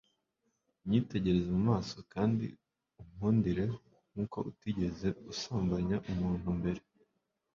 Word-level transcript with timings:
unyitegereze 0.83 1.49
mu 1.55 1.61
maso 1.71 1.97
kandi 2.13 2.45
unkundire 3.01 3.63
nk'uko 4.11 4.37
utigeze 4.49 5.07
usambanya 5.31 5.97
umuntu 6.11 6.47
mbere 6.59 6.81